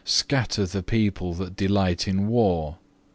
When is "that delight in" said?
1.35-2.25